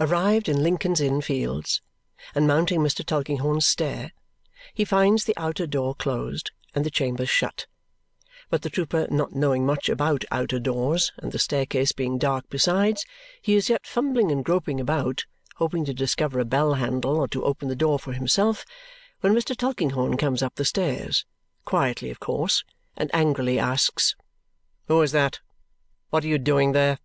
[0.00, 1.82] Arrived in Lincoln's Inn Fields
[2.34, 3.06] and mounting Mr.
[3.06, 4.10] Tulkinghorn's stair,
[4.74, 7.68] he finds the outer door closed and the chambers shut,
[8.50, 13.06] but the trooper not knowing much about outer doors, and the staircase being dark besides,
[13.40, 15.26] he is yet fumbling and groping about,
[15.58, 18.64] hoping to discover a bell handle or to open the door for himself,
[19.20, 19.56] when Mr.
[19.56, 21.24] Tulkinghorn comes up the stairs
[21.64, 22.64] (quietly, of course)
[22.96, 24.16] and angrily asks,
[24.88, 25.38] "Who is that?
[26.10, 26.98] What are you doing there?"